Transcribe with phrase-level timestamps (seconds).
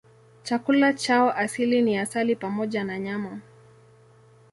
[0.43, 3.39] Chakula chao asili ni asali pamoja na nyama.